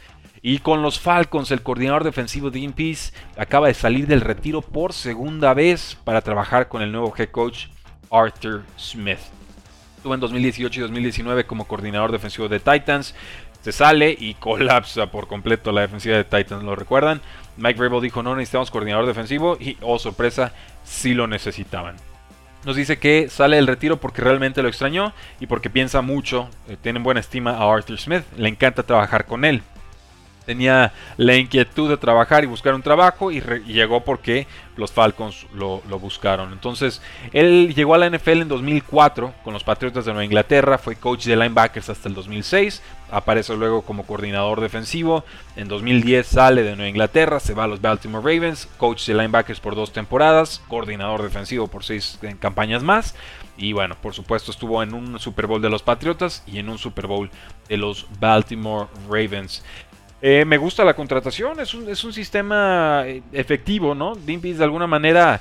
Y 0.42 0.60
con 0.60 0.82
los 0.82 1.00
Falcons, 1.00 1.52
el 1.52 1.62
coordinador 1.62 2.04
defensivo 2.04 2.50
Dean 2.50 2.72
Peace 2.72 3.12
acaba 3.38 3.68
de 3.68 3.74
salir 3.74 4.08
del 4.08 4.22
retiro 4.22 4.62
por 4.62 4.94
segunda 4.94 5.54
vez 5.54 5.98
para 6.04 6.22
trabajar 6.22 6.70
con 6.70 6.82
el 6.82 6.92
nuevo 6.92 7.14
head 7.18 7.30
coach 7.30 7.66
Arthur 8.10 8.64
Smith. 8.78 9.20
Estuvo 9.98 10.14
en 10.14 10.22
2018 10.22 10.80
y 10.80 10.84
2019 10.84 11.46
como 11.46 11.68
coordinador 11.68 12.14
defensivo 12.14 12.48
de 12.48 12.62
Titans. 12.62 13.16
Se 13.62 13.74
sale 13.74 14.16
y 14.18 14.34
colapsa 14.40 15.12
por 15.12 15.28
completo 15.28 15.74
la 15.74 15.82
defensiva 15.82 16.16
de 16.16 16.24
Titans, 16.24 16.64
¿lo 16.64 16.76
recuerdan? 16.76 17.20
Mike 17.58 17.78
Vrabel 17.78 18.02
dijo 18.02 18.24
no 18.24 18.36
necesitamos 18.36 18.72
coordinador 18.72 19.06
defensivo 19.06 19.58
y, 19.60 19.78
oh 19.82 20.00
sorpresa, 20.00 20.54
sí 20.86 21.14
lo 21.14 21.28
necesitaban. 21.28 21.98
Nos 22.64 22.78
dice 22.78 22.98
que 22.98 23.30
sale 23.30 23.58
del 23.58 23.68
retiro 23.68 24.00
porque 24.00 24.22
realmente 24.22 24.62
lo 24.62 24.70
extrañó 24.70 25.14
y 25.42 25.48
porque 25.48 25.70
piensa 25.70 26.02
mucho, 26.02 26.50
eh, 26.70 26.78
tiene 26.82 27.00
buena 27.00 27.20
estima 27.20 27.52
a 27.52 27.74
Arthur 27.74 27.98
Smith, 27.98 28.24
le 28.38 28.48
encanta 28.48 28.84
trabajar 28.84 29.26
con 29.26 29.44
él 29.44 29.62
tenía 30.46 30.94
la 31.18 31.36
inquietud 31.36 31.90
de 31.90 31.98
trabajar 31.98 32.44
y 32.44 32.48
buscar 32.48 32.74
un 32.74 32.82
trabajo 32.82 33.32
y, 33.32 33.42
llegó 33.68 34.04
porque 34.04 34.48
los 34.78 34.92
Falcons 34.92 35.46
lo, 35.54 35.82
buscaron. 36.00 36.54
Entonces, 36.54 37.02
él 37.34 37.74
llegó 37.76 37.94
a 37.96 37.98
la 37.98 38.10
NFL 38.10 38.42
en 38.42 38.48
2004 38.48 39.34
con 39.44 39.54
los 39.54 39.64
Patriotas 39.64 40.06
de 40.06 40.12
Nueva 40.12 40.26
Inglaterra, 40.26 40.78
fue 40.78 40.96
coach 40.96 41.26
de 41.26 41.36
linebackers 41.36 41.90
hasta 41.90 42.08
el 42.08 42.16
2006, 42.16 42.82
aparece 43.12 43.56
luego 43.56 43.82
como 43.82 44.06
coordinador 44.06 44.62
defensivo, 44.62 45.24
en 45.56 45.68
2010 45.68 46.26
sale 46.26 46.64
de 46.64 46.76
Nueva 46.76 46.90
Inglaterra, 46.90 47.40
se 47.40 47.54
va 47.54 47.66
a 47.66 47.68
los 47.68 47.82
Baltimore 47.82 48.24
Ravens, 48.24 48.68
coach 48.78 49.06
de 49.06 49.14
linebackers 49.14 49.60
por 49.60 49.76
dos 49.76 49.92
temporadas, 49.92 50.62
coordinador 50.68 51.24
defensivo 51.24 51.68
por 51.68 51.84
seis 51.84 52.20
campañas 52.40 52.84
más. 52.84 53.16
Y 53.60 53.74
bueno, 53.74 53.96
por 54.02 54.14
supuesto 54.14 54.52
estuvo 54.52 54.82
en 54.82 54.94
un 54.94 55.20
Super 55.20 55.46
Bowl 55.46 55.62
de 55.62 55.70
los 55.70 55.84
Patriotas 55.84 56.44
y 56.48 56.60
en 56.60 56.70
un 56.70 56.78
Super 56.78 57.08
Bowl 57.08 57.30
de 57.68 57.76
los 57.76 58.08
Baltimore 58.20 58.88
Ravens. 59.10 59.64
Eh, 60.22 60.44
me 60.46 60.58
gusta 60.58 60.84
la 60.84 60.96
contratación, 60.96 61.60
es 61.60 61.74
un, 61.74 61.88
es 61.88 62.04
un 62.04 62.12
sistema 62.12 63.04
eh, 63.06 63.22
efectivo, 63.32 63.96
¿no? 63.96 64.16
Dimpis 64.16 64.58
de 64.58 64.66
alguna 64.66 64.86
manera 64.86 65.40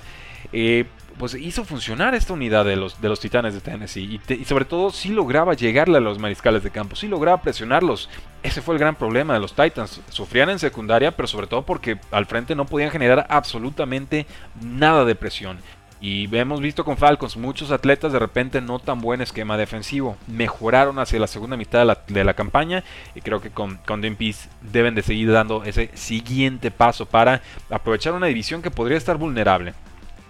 eh, 0.53 0.85
pues 1.19 1.35
hizo 1.35 1.65
funcionar 1.65 2.15
esta 2.15 2.33
unidad 2.33 2.65
de 2.65 2.77
los, 2.77 3.01
de 3.01 3.09
los 3.09 3.19
Titanes 3.19 3.53
de 3.53 3.61
Tennessee 3.61 4.21
y, 4.29 4.45
sobre 4.45 4.65
todo 4.65 4.91
sí 4.91 5.09
lograba 5.09 5.55
llegarle 5.55 5.99
a 5.99 6.01
los 6.01 6.19
mariscales 6.19 6.63
de 6.63 6.71
campo, 6.71 6.95
sí 6.97 7.09
lograba 7.09 7.43
presionarlos. 7.43 8.09
Ese 8.43 8.63
fue 8.63 8.77
el 8.77 8.79
gran 8.79 8.95
problema 8.95 9.35
de 9.35 9.41
los 9.41 9.55
Titans. 9.55 10.01
Sufrían 10.11 10.49
en 10.49 10.61
secundaria, 10.61 11.11
pero 11.11 11.27
sobre 11.27 11.49
todo 11.49 11.63
porque 11.63 11.99
al 12.13 12.27
frente 12.27 12.55
no 12.55 12.67
podían 12.67 12.91
generar 12.91 13.27
absolutamente 13.29 14.27
nada 14.63 15.05
de 15.05 15.17
presión. 15.17 15.59
Y 16.01 16.35
hemos 16.37 16.61
visto 16.61 16.85
con 16.85 16.97
Falcons 16.97 17.37
muchos 17.37 17.73
atletas 17.73 18.13
de 18.13 18.21
repente 18.21 18.61
no 18.61 18.79
tan 18.79 19.01
buen 19.01 19.21
esquema 19.21 19.57
defensivo. 19.57 20.17
Mejoraron 20.29 20.99
hacia 20.99 21.19
la 21.19 21.27
segunda 21.27 21.57
mitad 21.57 21.85
de 22.07 22.25
la, 22.25 22.35
campaña 22.35 22.85
y 23.15 23.21
creo 23.21 23.41
que 23.41 23.51
con, 23.51 23.79
con 23.79 24.01
Peace 24.01 24.49
deben 24.61 24.95
de 24.95 25.03
seguir 25.03 25.33
dando 25.33 25.65
ese 25.65 25.91
siguiente 25.95 26.71
paso 26.71 27.07
para 27.07 27.43
aprovechar 27.69 28.13
una 28.13 28.27
división 28.27 28.63
que 28.63 28.71
podría 28.71 28.97
estar 28.97 29.17
vulnerable. 29.17 29.75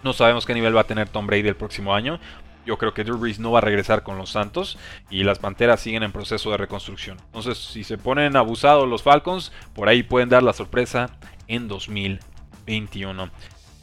No 0.03 0.13
sabemos 0.13 0.47
qué 0.47 0.55
nivel 0.55 0.77
va 0.77 0.83
a 0.83 0.87
tener 0.87 1.09
Tom 1.09 1.27
Brady 1.27 1.49
el 1.49 1.57
próximo 1.57 1.95
año. 1.95 2.19
Yo 2.65 2.79
creo 2.79 2.95
que 2.95 3.05
Drew 3.05 3.19
Brees 3.19 3.39
no 3.39 3.51
va 3.51 3.59
a 3.59 3.63
regresar 3.63 4.03
con 4.03 4.19
los 4.19 4.31
Santos 4.31 4.79
y 5.11 5.23
las 5.25 5.39
Panteras 5.39 5.81
siguen 5.81 6.03
en 6.03 6.13
proceso 6.13 6.51
de 6.51 6.59
reconstrucción. 6.59 7.19
Entonces, 7.27 7.59
si 7.59 7.83
se 7.83 7.99
ponen 7.99 8.37
abusados 8.37 8.89
los 8.89 9.03
Falcons, 9.03 9.53
por 9.75 9.89
ahí 9.89 10.03
pueden 10.03 10.29
dar 10.29 10.43
la 10.43 10.53
sorpresa 10.53 11.11
en 11.47 11.67
2021. 11.67 13.31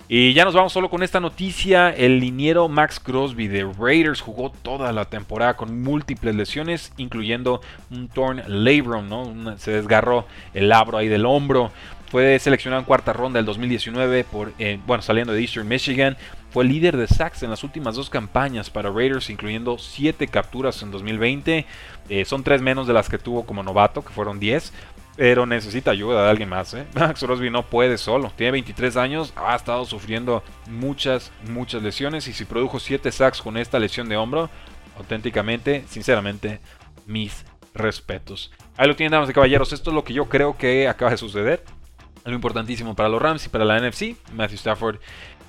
Y 0.08 0.34
ya 0.34 0.46
nos 0.46 0.54
vamos 0.54 0.72
solo 0.72 0.92
con 0.92 1.02
esta 1.02 1.20
noticia. 1.20 1.90
El 1.90 2.20
liniero 2.20 2.70
Max 2.70 3.00
Crosby 3.00 3.48
de 3.48 3.64
Raiders 3.64 4.22
jugó 4.22 4.52
toda 4.52 4.92
la 4.92 5.06
temporada 5.06 5.56
con 5.56 5.82
múltiples 5.82 6.36
lesiones, 6.36 6.94
incluyendo 6.98 7.60
un 7.90 8.08
torn 8.08 8.44
labrum, 8.46 9.10
¿no? 9.10 9.58
se 9.58 9.72
desgarró 9.72 10.28
el 10.54 10.70
labro 10.70 11.00
ahí 11.00 11.08
del 11.08 11.26
hombro. 11.26 11.72
Fue 12.12 12.38
seleccionado 12.38 12.82
en 12.82 12.86
cuarta 12.86 13.14
ronda 13.14 13.40
del 13.40 13.48
2019 13.48 14.26
por, 14.26 14.54
eh, 14.60 14.80
bueno, 14.86 15.02
saliendo 15.02 15.34
de 15.34 15.42
Eastern 15.42 15.68
Michigan. 15.68 16.16
Fue 16.52 16.64
líder 16.64 16.98
de 16.98 17.08
sacks 17.08 17.42
en 17.42 17.50
las 17.50 17.64
últimas 17.64 17.96
dos 17.96 18.12
campañas 18.12 18.70
para 18.70 18.92
Raiders, 18.92 19.32
incluyendo 19.32 19.80
siete 19.80 20.28
capturas 20.28 20.84
en 20.84 20.92
2020. 20.92 21.66
Eh, 22.10 22.26
son 22.26 22.44
tres 22.44 22.62
menos 22.62 22.86
de 22.86 22.94
las 22.94 23.10
que 23.10 23.18
tuvo 23.18 23.44
como 23.46 23.64
novato, 23.64 24.06
que 24.06 24.14
fueron 24.14 24.40
10. 24.40 24.72
Pero 25.16 25.46
necesita 25.46 25.92
ayuda 25.92 26.24
de 26.24 26.30
alguien 26.30 26.50
más. 26.50 26.74
¿eh? 26.74 26.86
Max 26.94 27.22
Crosby 27.22 27.50
no 27.50 27.64
puede 27.64 27.98
solo. 27.98 28.32
Tiene 28.36 28.52
23 28.52 28.98
años, 28.98 29.34
ha 29.36 29.56
estado 29.56 29.86
sufriendo 29.86 30.44
muchas, 30.70 31.32
muchas 31.50 31.82
lesiones. 31.82 32.28
Y 32.28 32.34
si 32.34 32.46
produjo 32.46 32.80
7 32.80 33.12
sacks 33.12 33.42
con 33.42 33.58
esta 33.58 33.80
lesión 33.80 34.10
de 34.10 34.18
hombro, 34.18 34.50
auténticamente, 34.98 35.86
sinceramente, 35.88 36.60
mis 37.06 37.46
respetos. 37.74 38.52
Ahí 38.78 38.88
lo 38.88 38.96
tienen, 38.96 39.12
damas 39.12 39.30
y 39.30 39.34
caballeros. 39.34 39.72
Esto 39.74 39.92
es 39.92 39.96
lo 39.96 40.04
que 40.04 40.14
yo 40.14 40.26
creo 40.26 40.58
que 40.58 40.88
acaba 40.88 41.12
de 41.12 41.18
suceder. 41.18 41.64
Algo 42.24 42.36
importantísimo 42.36 42.96
para 42.96 43.10
los 43.10 43.22
Rams 43.22 43.46
y 43.46 43.50
para 43.50 43.66
la 43.66 43.80
NFC. 43.80 44.16
Matthew 44.34 44.56
Stafford, 44.56 45.00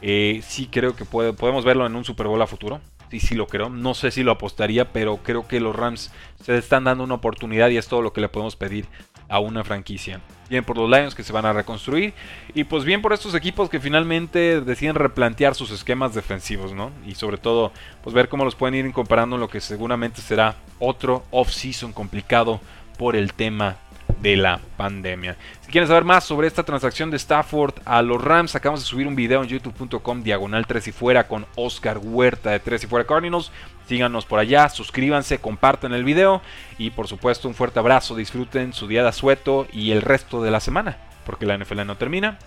eh, 0.02 0.42
sí 0.46 0.68
creo 0.70 0.94
que 0.94 1.04
podemos 1.04 1.64
verlo 1.64 1.87
en 1.87 1.96
un 1.96 2.04
Super 2.04 2.26
Bowl 2.26 2.42
a 2.42 2.46
futuro. 2.46 2.80
Sí, 3.11 3.20
sí 3.20 3.35
lo 3.35 3.46
creo. 3.46 3.70
No 3.70 3.94
sé 3.94 4.11
si 4.11 4.23
lo 4.23 4.32
apostaría, 4.32 4.92
pero 4.92 5.18
creo 5.18 5.46
que 5.46 5.61
los 5.61 5.75
Rams 5.75 6.12
se 6.42 6.56
están 6.58 6.85
dando 6.85 7.04
una 7.04 7.14
oportunidad 7.14 7.70
y 7.70 7.78
es 7.78 7.88
todo 7.88 8.02
lo 8.02 8.12
que 8.12 8.20
le 8.20 8.28
podemos 8.28 8.56
pedir 8.56 8.87
a 9.28 9.38
una 9.38 9.64
franquicia. 9.64 10.21
Bien 10.49 10.64
por 10.64 10.76
los 10.78 10.88
Lions 10.88 11.14
que 11.14 11.25
se 11.25 11.33
van 11.33 11.47
a 11.47 11.52
reconstruir 11.52 12.14
y 12.54 12.64
pues 12.64 12.85
bien 12.85 13.02
por 13.02 13.12
estos 13.12 13.35
equipos 13.35 13.68
que 13.68 13.80
finalmente 13.80 14.61
deciden 14.61 14.95
replantear 14.95 15.54
sus 15.54 15.73
esquemas 15.73 16.14
defensivos, 16.14 16.73
¿no? 16.73 16.92
Y 17.04 17.16
sobre 17.16 17.37
todo 17.37 17.73
pues 18.04 18.14
ver 18.14 18.28
cómo 18.28 18.45
los 18.45 18.54
pueden 18.54 18.87
ir 18.87 18.92
comparando 18.92 19.37
en 19.37 19.40
lo 19.40 19.49
que 19.49 19.61
seguramente 19.61 20.21
será 20.21 20.54
otro 20.78 21.25
off-season 21.30 21.92
complicado 21.92 22.61
por 22.97 23.16
el 23.16 23.33
tema 23.33 23.76
de 24.20 24.37
la 24.37 24.61
pandemia. 24.76 25.37
Si 25.61 25.70
quieren 25.70 25.88
saber 25.88 26.04
más 26.04 26.25
sobre 26.25 26.46
esta 26.46 26.62
transacción 26.62 27.11
de 27.11 27.16
Stafford 27.16 27.75
a 27.85 28.02
los 28.02 28.23
Rams, 28.23 28.54
acabamos 28.54 28.80
de 28.80 28.87
subir 28.87 29.06
un 29.06 29.16
video 29.16 29.42
en 29.42 29.49
youtube.com 29.49 30.23
diagonal 30.23 30.66
3 30.66 30.88
y 30.88 30.92
fuera 30.92 31.28
con 31.28 31.46
Oscar 31.54 31.99
Huerta 31.99 32.50
de 32.50 32.61
3 32.61 32.85
y 32.85 32.87
fuera 32.87 33.06
Cardinals. 33.06 33.50
Síganos 33.88 34.26
por 34.26 34.38
allá, 34.38 34.68
suscríbanse, 34.68 35.38
compartan 35.38 35.92
el 35.92 36.04
video 36.04 36.42
y 36.78 36.90
por 36.90 37.08
supuesto 37.08 37.49
un 37.49 37.54
fuerte 37.54 37.78
abrazo, 37.78 38.16
disfruten 38.16 38.73
su 38.73 38.88
día 38.88 39.02
de 39.02 39.08
asueto 39.08 39.66
y 39.73 39.92
el 39.92 40.02
resto 40.02 40.42
de 40.42 40.50
la 40.50 40.61
semana, 40.61 40.96
porque 41.25 41.46
la 41.46 41.56
NFL 41.56 41.87
no 41.87 41.96
termina 41.96 42.38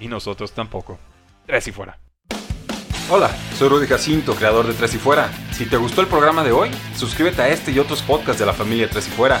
y 0.00 0.08
nosotros 0.08 0.52
tampoco. 0.52 0.98
3 1.46 1.68
y 1.68 1.72
fuera. 1.72 1.98
Hola, 3.08 3.30
soy 3.56 3.68
Rudy 3.68 3.86
Jacinto, 3.86 4.34
creador 4.34 4.66
de 4.66 4.74
Tres 4.74 4.94
y 4.94 4.98
Fuera. 4.98 5.30
Si 5.52 5.64
te 5.64 5.76
gustó 5.76 6.00
el 6.00 6.08
programa 6.08 6.42
de 6.42 6.50
hoy, 6.50 6.70
suscríbete 6.96 7.40
a 7.40 7.48
este 7.48 7.70
y 7.70 7.78
otros 7.78 8.02
podcasts 8.02 8.40
de 8.40 8.46
la 8.46 8.52
familia 8.52 8.90
Tres 8.90 9.06
y 9.06 9.10
Fuera. 9.12 9.40